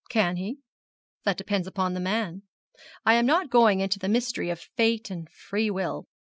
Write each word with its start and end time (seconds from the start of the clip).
'Can 0.09 0.37
he? 0.37 0.57
That 1.25 1.37
depends 1.37 1.67
upon 1.67 1.93
the 1.93 1.99
man. 1.99 2.41
I 3.05 3.13
am 3.13 3.27
not 3.27 3.51
going 3.51 3.81
into 3.81 3.99
the 3.99 4.09
mystery 4.09 4.49
of 4.49 4.59
fate 4.75 5.11
and 5.11 5.29
free 5.29 5.69
will. 5.69 6.07